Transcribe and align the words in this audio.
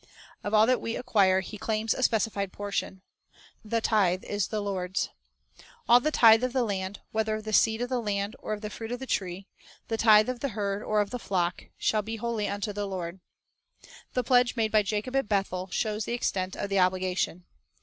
Of 0.43 0.51
all 0.51 0.65
that 0.65 0.81
we 0.81 0.95
acquire 0.95 1.41
He 1.41 1.59
claims 1.59 1.93
a 1.93 2.01
specified 2.01 2.51
portion. 2.51 3.03
The 3.63 3.81
tithe 3.81 4.23
is 4.23 4.47
the 4.47 4.59
Lord's. 4.59 5.09
"All 5.87 5.99
the 5.99 6.09
tithe 6.09 6.43
of 6.43 6.53
the 6.53 6.63
land, 6.63 7.01
whether 7.11 7.35
of 7.35 7.43
the 7.43 7.53
seed 7.53 7.83
of 7.83 7.89
the 7.89 8.01
land 8.01 8.35
or 8.39 8.51
of 8.53 8.61
the 8.61 8.71
fruit 8.71 8.91
of 8.91 8.97
the 8.99 9.05
tree," 9.05 9.45
"the 9.89 9.97
tithe 9.97 10.27
of 10.27 10.39
the 10.39 10.57
herd 10.57 10.81
or 10.81 11.01
of 11.01 11.11
the 11.11 11.19
flock,... 11.19 11.65
shall 11.77 12.01
be 12.01 12.15
holy 12.15 12.47
unto 12.49 12.73
the 12.73 12.87
Lord."" 12.87 13.19
The 14.13 14.23
pledge 14.23 14.55
made 14.55 14.71
by 14.71 14.81
Jacob 14.81 15.15
at 15.15 15.29
Bethel 15.29 15.67
shows 15.71 16.05
the 16.05 16.13
extent 16.13 16.55
of 16.55 16.71
the 16.71 16.79
obligation. 16.79 17.45